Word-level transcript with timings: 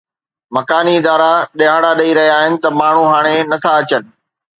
مڪاني 0.55 0.93
ادارا 0.99 1.33
ڏهاڙا 1.59 1.91
ڏئي 1.99 2.11
رهيا 2.17 2.35
آهن 2.45 2.53
ته 2.63 2.69
ماڻهو 2.79 3.03
هاڻي 3.13 3.35
نٿا 3.51 3.71
اچن 3.83 4.03